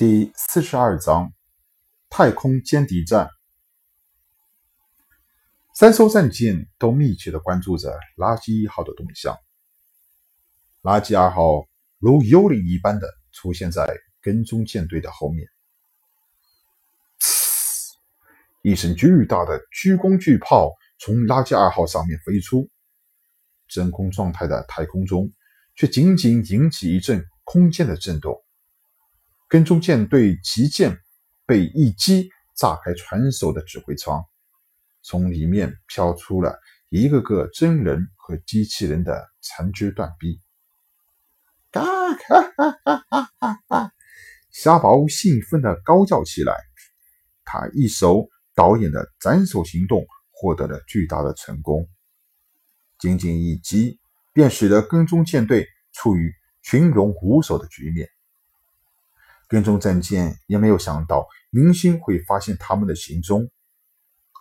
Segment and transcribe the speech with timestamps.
[0.00, 1.30] 第四十二章
[2.08, 3.28] 太空歼敌战。
[5.74, 9.36] 三艘战舰都密切的关注着垃圾一号的动向。
[10.80, 11.68] 垃圾二号
[11.98, 15.46] 如幽灵一般的出现在跟踪舰队的后面。
[18.62, 22.70] 一声巨大的鞠躬巨炮从垃圾二号上面飞出，
[23.68, 25.30] 真空状态的太空中
[25.74, 28.42] 却仅仅引起一阵空间的震动。
[29.50, 30.96] 跟踪舰队旗舰
[31.44, 34.24] 被一击炸开船首的指挥舱，
[35.02, 36.56] 从里面飘出了
[36.88, 40.40] 一个个真人和机器人的残肢断臂。
[41.72, 42.14] 嘎哈
[42.56, 43.92] 哈哈哈哈哈！
[44.52, 46.54] 虾宝兴奋地高叫起来。
[47.44, 51.88] 他一手导演的斩首行动获得了巨大的成功，
[53.00, 53.98] 仅仅一击
[54.32, 56.32] 便使得跟踪舰队处于
[56.62, 58.08] 群龙无首的局面。
[59.50, 63.50] 跟踪战舰也没有想到明星会发现他们的行踪，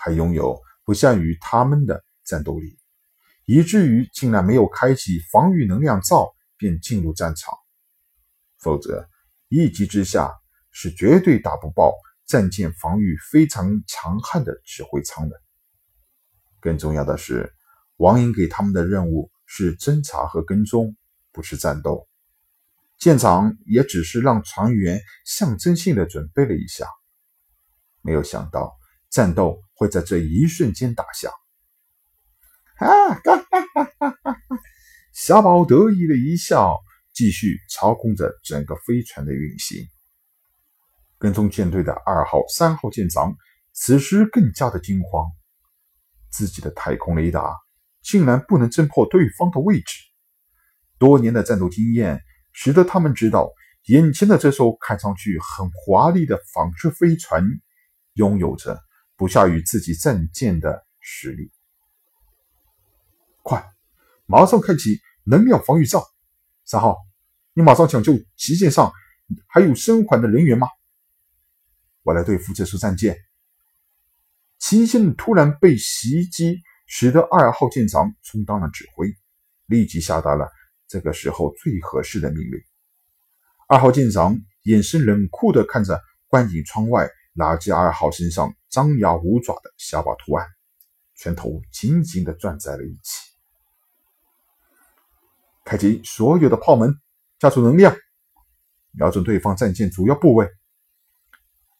[0.00, 2.76] 还拥有不下于他们的战斗力，
[3.44, 7.54] 以至于竟然没有开启防御能量罩便进入战场。
[8.58, 9.08] 否则，
[9.48, 10.34] 一击之下
[10.72, 11.94] 是绝对打不爆
[12.26, 15.40] 战舰防御非常强悍的指挥舱的。
[16.58, 17.54] 更重要的是，
[17.98, 20.96] 王莹给他们的任务是侦察和跟踪，
[21.30, 22.08] 不是战斗。
[22.98, 26.88] 舰长也只是让船员象征性的准备了一下，
[28.00, 28.74] 没有想到
[29.10, 31.30] 战斗会在这一瞬间打响。
[32.78, 34.38] 哈哈哈哈哈！
[35.12, 36.74] 小宝得意的一笑，
[37.12, 39.86] 继续操控着整个飞船的运行。
[41.18, 43.36] 跟踪舰队的二号、三号舰长
[43.72, 45.30] 此时更加的惊慌，
[46.30, 47.54] 自己的太空雷达
[48.02, 50.00] 竟然不能侦破对方的位置。
[50.98, 52.22] 多年的战斗经验。
[52.58, 53.52] 使得他们知道，
[53.84, 57.44] 眼前的这艘看上去很华丽的仿制飞船，
[58.14, 58.82] 拥有着
[59.14, 61.52] 不下于自己战舰的实力。
[63.42, 63.62] 快，
[64.24, 66.02] 马上开启能量防御罩！
[66.64, 66.96] 三号，
[67.52, 68.90] 你马上抢救旗舰上
[69.46, 70.66] 还有生还的人员吗？
[72.04, 73.18] 我来对付这艘战舰。
[74.58, 79.14] 旗舰突然被袭击，使得二号舰长充当了指挥，
[79.66, 80.50] 立即下达了。
[80.88, 82.60] 这个时候最合适的命令。
[83.68, 90.46] 二号舰长眼神冷酷地看着观景窗外垃圾二号身上张牙舞爪的小宝图案，
[91.16, 93.32] 拳头紧紧地攥在了一起。
[95.64, 96.94] 开启所有的炮门，
[97.40, 97.96] 加速能量，
[98.92, 100.48] 瞄准对方战舰主要部位。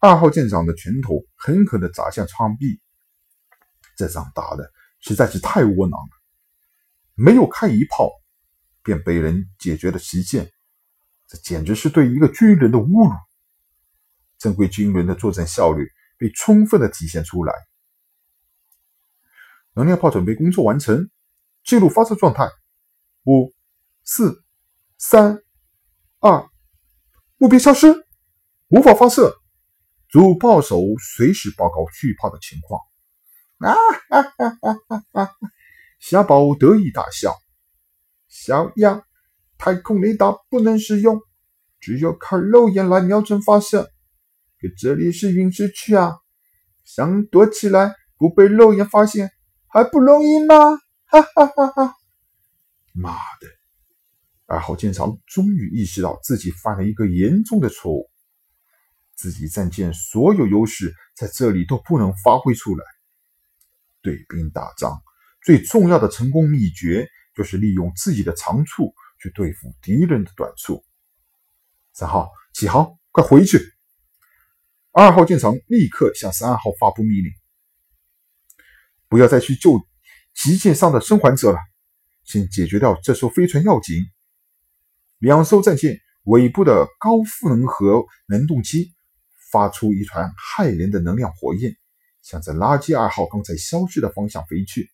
[0.00, 2.80] 二号舰长的拳头狠狠地砸向窗壁。
[3.96, 4.70] 这仗打的
[5.00, 6.10] 实在是太窝囊了，
[7.14, 8.10] 没有开一炮。
[8.88, 10.50] 便被人解决了旗舰，
[11.26, 13.14] 这简直是对一个军人的侮辱！
[14.38, 17.52] 正规军人的作战效率被充分的体现出来。
[19.74, 21.10] 能量炮准备工作完成，
[21.64, 22.48] 进入发射状态。
[23.26, 23.52] 五、
[24.04, 24.42] 四、
[24.96, 25.42] 三、
[26.20, 26.48] 二，
[27.36, 28.06] 目标消失，
[28.68, 29.36] 无法发射。
[30.08, 32.80] 主炮手随时报告续炮的情况。
[33.58, 33.76] 啊
[34.08, 35.36] 哈哈哈哈哈！
[36.00, 37.36] 小宝得意大笑。
[38.48, 39.04] 小样，
[39.58, 41.20] 太空雷达不能使用，
[41.80, 43.82] 只有靠肉眼来瞄准发射。
[44.58, 46.16] 可这里是陨石区啊，
[46.82, 49.30] 想躲起来不被肉眼发现
[49.66, 50.54] 还不容易吗？
[51.04, 51.94] 哈哈哈哈！
[52.94, 53.48] 妈的！
[54.46, 58.08] 二号舰长终于意识到自己犯了一个严重的错误，
[59.14, 62.82] 自己战舰所有优势在这里都不能发挥出来。
[64.00, 65.02] 对兵打仗
[65.44, 67.06] 最重要的成功秘诀。
[67.38, 70.84] 就是利用自己的长处去对付敌人的短处。
[71.92, 73.60] 三号几号，快回去！
[74.90, 77.30] 二号舰长立刻向三号发布命令：
[79.08, 79.80] 不要再去救
[80.34, 81.58] 旗舰上的生还者了，
[82.24, 84.02] 先解决掉这艘飞船要紧。
[85.18, 88.96] 两艘战舰尾部的高赋能核能动机
[89.52, 91.76] 发出一团骇人的能量火焰，
[92.20, 94.90] 向着垃圾二号刚才消失的方向飞去。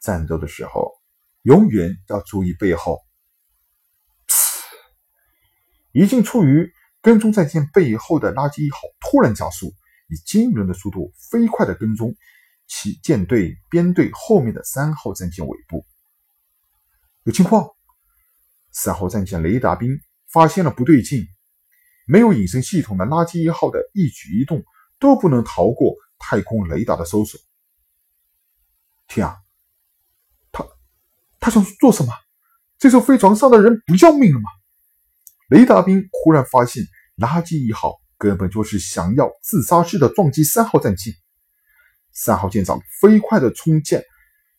[0.00, 0.92] 战斗的时候，
[1.42, 3.00] 永远要注意背后。
[5.92, 9.74] 已经处于跟踪战舰背后的垃圾一号突然加速，
[10.08, 12.14] 以惊人的速度飞快的跟踪
[12.66, 15.86] 其舰队编队后面的三号战舰尾部。
[17.24, 17.70] 有情况，
[18.70, 19.98] 三号战舰雷达兵
[20.30, 21.26] 发现了不对劲，
[22.06, 24.62] 没有隐身系统的垃圾一号的一举一动
[24.98, 27.40] 都不能逃过太空雷达的搜索。
[29.08, 29.38] 天啊！
[31.48, 32.12] 他想做什么？
[32.78, 34.50] 这艘飞船上的人不要命了吗？
[35.48, 36.84] 雷达兵忽然发现
[37.16, 41.14] 垃圾一号根本就是想要自杀式的撞击三号战舰。
[42.12, 44.04] 三号舰长飞快的冲舰，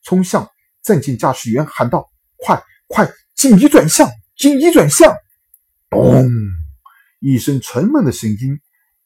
[0.01, 0.49] 冲向
[0.81, 5.15] 战舰驾驶员，喊道：“快快，紧急转向，紧急转向！”
[5.91, 6.27] 咚，
[7.19, 8.59] 一声沉闷的声音，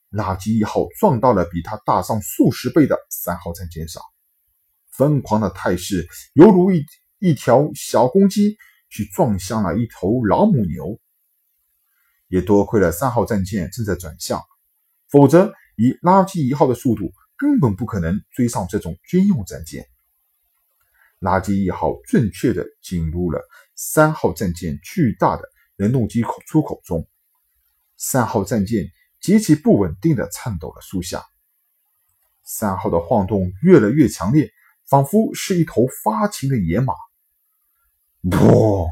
[0.09, 4.01] 垃圾一号撞到了比他大上数十倍的三号战舰上，
[4.93, 6.85] 疯狂的态势犹如一
[7.23, 8.57] 一条小公鸡
[8.89, 10.99] 去撞向了一头老母牛。
[12.27, 14.41] 也多亏了三号战舰正在转向，
[15.09, 17.13] 否则以垃圾一号的速度。
[17.35, 19.85] 根本不可能追上这种军用战舰。
[21.19, 23.41] 垃圾一号准确地进入了
[23.75, 25.43] 三号战舰巨大的
[25.75, 27.05] 人动机口出口中，
[27.97, 28.87] 三号战舰
[29.19, 31.25] 极其不稳定地颤抖了数下。
[32.43, 34.49] 三号的晃动越来越强烈，
[34.87, 36.93] 仿佛是一头发情的野马。
[38.29, 38.87] 砰！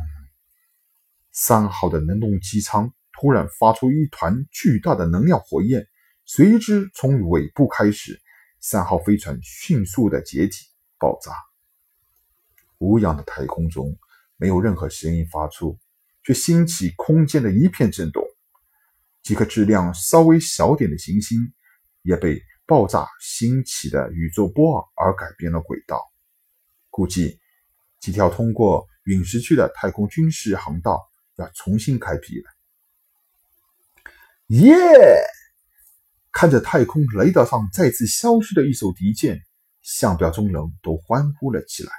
[1.32, 5.88] 三号的能动机舱突然发出一团巨大的能量火焰，
[6.26, 8.20] 随之从尾部开始。
[8.60, 10.68] 三号飞船迅速的解体
[11.00, 11.32] 爆炸，
[12.78, 13.98] 无氧的太空中
[14.38, 15.80] 没有任何声音发出，
[16.24, 18.24] 却掀起空间的一片震动。
[19.24, 21.40] 几颗质量稍微小点的行星
[22.04, 26.00] 也被爆炸兴起的宇宙波而改变了轨道。
[26.92, 27.40] 估计
[28.00, 32.50] 几条通过陨石区的太空军事航道要重新开辟了。
[34.48, 34.76] 耶！
[36.34, 39.42] 看着太空雷达上再次消失的一艘敌舰，
[39.82, 41.92] 相表中人都欢呼了起来。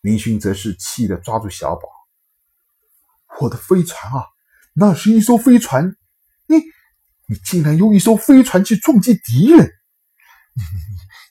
[0.00, 1.82] 林勋则是气得抓住小宝
[3.40, 4.24] ：“我的飞船啊，
[4.72, 5.96] 那是一艘飞船！
[6.46, 6.56] 你，
[7.26, 9.70] 你竟然用一艘飞船去撞击敌人！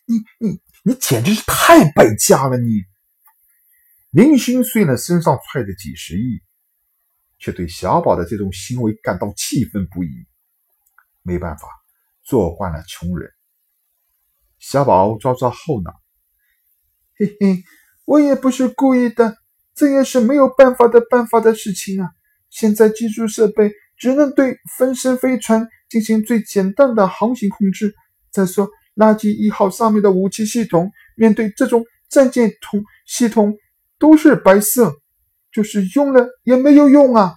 [0.07, 2.57] 你你，你，你，你简直是太败家了！
[2.57, 2.83] 你！”
[4.15, 6.41] 林勋虽然身上揣着几十亿，
[7.37, 10.09] 却对小宝的这种行为感到气愤不已。
[11.21, 11.67] 没办法，
[12.23, 13.29] 做惯了穷人。
[14.57, 15.91] 小宝抓抓后脑，
[17.17, 17.63] 嘿嘿，
[18.05, 19.35] 我也不是故意的，
[19.75, 22.09] 这也是没有办法的办法的事情啊。
[22.49, 27.93] 现在技术设备只能对分身飞船进行最简单的航行控制。
[28.31, 33.57] 再说，垃圾一号上面的武器系统，面对这种战舰统系统
[33.97, 34.95] 都是白色，
[35.51, 37.35] 就是用了也没有用啊。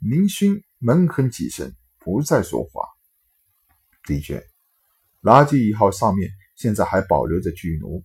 [0.00, 1.74] 林勋闷哼几声。
[2.00, 2.86] 不再说话。
[4.04, 4.42] 的确，
[5.20, 8.02] 垃圾一号上面现在还保留着巨弩，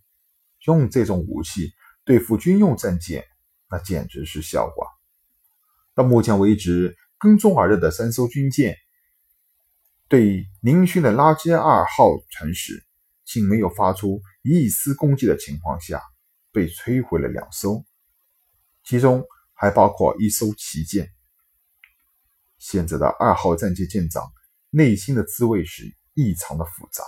[0.66, 1.72] 用这种武器
[2.04, 3.24] 对付军用战舰，
[3.70, 4.88] 那简直是笑话。
[5.96, 8.76] 到目前为止，跟踪而来的三艘军舰，
[10.10, 12.86] 对宁勋的垃圾二号船时，
[13.24, 16.02] 竟没有发出一丝攻击的情况下，
[16.54, 17.84] 被摧毁了两艘，
[18.84, 21.12] 其中还包括一艘旗舰。
[22.60, 24.32] 现在的二号战舰舰长
[24.70, 27.04] 内心的滋味是异常的复杂，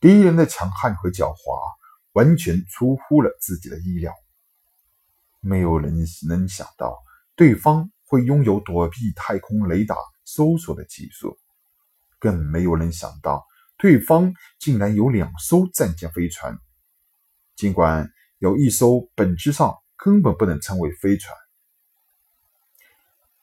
[0.00, 1.60] 敌人的强悍和狡猾
[2.12, 4.14] 完全出乎了自己的意料。
[5.40, 5.94] 没有人
[6.28, 6.96] 能想到
[7.36, 11.38] 对方会拥有躲避太空雷达搜索的技术，
[12.18, 13.44] 更没有人想到
[13.76, 16.58] 对方竟然有两艘战舰飞船，
[17.54, 21.36] 尽管有一艘本质上根本不能称为飞船。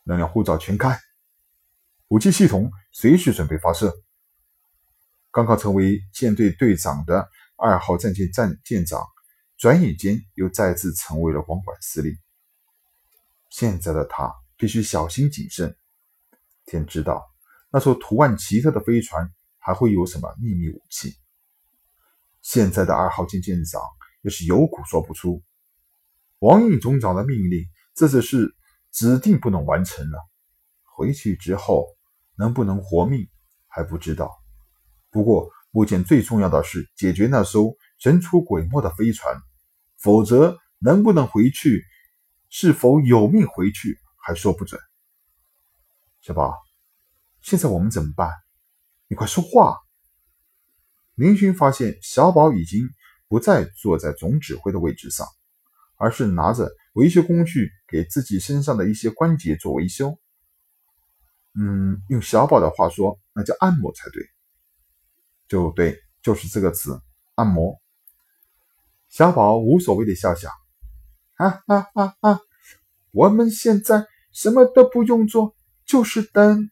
[0.03, 0.99] 能量护罩全开，
[2.07, 3.93] 武器系统随时准备发射。
[5.31, 9.03] 刚刚成为舰队队长的二号战舰战舰长，
[9.57, 12.17] 转眼间又再次成为了光管司令。
[13.49, 15.75] 现在的他必须小心谨慎。
[16.65, 17.25] 天知道
[17.69, 21.15] 那艘图案奇特的飞船还会有什么秘密武器。
[22.41, 23.81] 现在的二号舰舰长
[24.25, 25.41] 也是有苦说不出。
[26.39, 27.63] 王印总长的命令，
[27.93, 28.53] 这次是。
[28.97, 30.17] 指定不能完成了，
[30.83, 31.85] 回去之后
[32.37, 33.27] 能不能活命
[33.67, 34.31] 还不知道。
[35.11, 39.37] 不过目前最重要的是解决那艘神出鬼没的飞船，
[39.97, 41.83] 否则能不能回去，
[42.47, 44.79] 是否有命回去还说不准。
[46.21, 46.53] 小宝，
[47.41, 48.31] 现在我们怎么办？
[49.09, 49.75] 你快说话！
[51.15, 52.87] 林勋发现小宝已经
[53.27, 55.27] 不再坐在总指挥的位置上，
[55.97, 56.71] 而是拿着。
[56.93, 60.17] 维修工具给自己身上的一些关节做维修，
[61.53, 64.23] 嗯，用小宝的话说，那叫按摩才对，
[65.49, 67.01] 就对，就是这个词，
[67.35, 67.81] 按摩。
[69.09, 70.49] 小宝无所谓的笑笑，
[71.33, 72.39] 哈哈哈哈！
[73.11, 75.53] 我们现在什么都不用做，
[75.85, 76.71] 就是等。